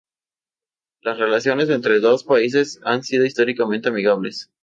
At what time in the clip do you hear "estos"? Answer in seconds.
1.97-2.09